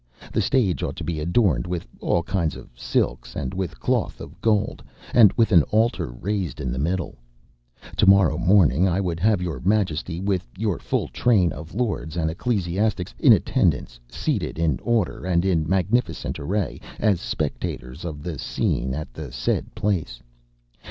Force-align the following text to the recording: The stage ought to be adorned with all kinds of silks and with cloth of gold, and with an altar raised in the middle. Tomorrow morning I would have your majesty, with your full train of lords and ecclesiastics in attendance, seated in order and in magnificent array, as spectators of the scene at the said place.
The 0.33 0.41
stage 0.41 0.81
ought 0.81 0.95
to 0.95 1.03
be 1.03 1.19
adorned 1.19 1.67
with 1.67 1.85
all 1.99 2.23
kinds 2.23 2.55
of 2.55 2.69
silks 2.75 3.35
and 3.35 3.53
with 3.53 3.79
cloth 3.79 4.19
of 4.19 4.41
gold, 4.41 4.81
and 5.13 5.31
with 5.33 5.51
an 5.51 5.61
altar 5.65 6.07
raised 6.11 6.59
in 6.59 6.71
the 6.71 6.79
middle. 6.79 7.19
Tomorrow 7.95 8.39
morning 8.39 8.87
I 8.87 8.99
would 8.99 9.19
have 9.19 9.43
your 9.43 9.59
majesty, 9.59 10.19
with 10.19 10.43
your 10.57 10.79
full 10.79 11.07
train 11.07 11.51
of 11.53 11.75
lords 11.75 12.17
and 12.17 12.31
ecclesiastics 12.31 13.13
in 13.19 13.31
attendance, 13.31 13.99
seated 14.09 14.57
in 14.57 14.79
order 14.79 15.23
and 15.23 15.45
in 15.45 15.69
magnificent 15.69 16.39
array, 16.39 16.81
as 16.99 17.21
spectators 17.21 18.03
of 18.03 18.23
the 18.23 18.39
scene 18.39 18.95
at 18.95 19.13
the 19.13 19.31
said 19.31 19.75
place. 19.75 20.19